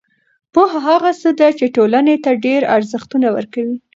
پوهه 0.53 0.79
هغه 0.87 1.11
څه 1.21 1.29
ده 1.39 1.49
چې 1.57 1.65
ټولنې 1.75 2.15
ته 2.23 2.31
د 2.35 2.41
ډېری 2.43 2.67
ارزښتونه 2.75 3.27
ورکوي. 3.37 3.77